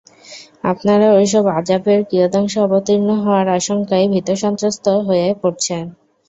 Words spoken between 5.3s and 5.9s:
পড়েছেন।